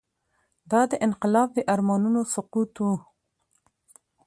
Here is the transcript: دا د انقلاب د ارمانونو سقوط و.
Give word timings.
دا 0.71 0.81
د 0.91 0.93
انقلاب 1.05 1.49
د 1.53 1.59
ارمانونو 1.73 2.21
سقوط 2.33 2.73
و. 2.79 2.85